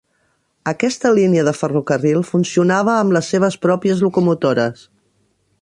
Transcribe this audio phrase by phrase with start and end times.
[0.71, 4.87] Aquesta línia de ferrocarril funcionava amb les seves pròpies locomotores.